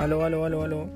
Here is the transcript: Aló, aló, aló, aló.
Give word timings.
Aló, 0.00 0.24
aló, 0.24 0.46
aló, 0.46 0.62
aló. 0.62 0.88